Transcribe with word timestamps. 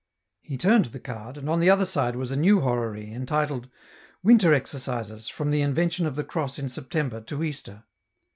He 0.41 0.57
turned 0.57 0.85
the 0.85 0.99
card, 0.99 1.37
and 1.37 1.47
on 1.47 1.59
the 1.59 1.69
other 1.69 1.85
side 1.85 2.15
was 2.15 2.31
a 2.31 2.35
new 2.35 2.61
horary, 2.61 3.13
entitled:—" 3.13 3.69
Winter 4.23 4.51
Exercises, 4.51 5.27
from 5.29 5.51
the 5.51 5.61
Invention 5.61 6.07
of 6.07 6.15
the 6.15 6.23
Cross 6.23 6.57
in 6.57 6.69
September 6.69 7.21
to 7.21 7.43
Easter." 7.43 7.83